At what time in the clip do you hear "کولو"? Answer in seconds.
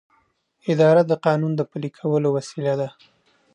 1.97-2.27